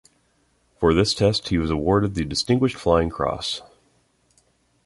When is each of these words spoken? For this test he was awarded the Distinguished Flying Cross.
For 0.79 0.95
this 0.95 1.13
test 1.13 1.49
he 1.49 1.59
was 1.59 1.69
awarded 1.69 2.15
the 2.15 2.25
Distinguished 2.25 2.75
Flying 2.75 3.11
Cross. 3.11 3.61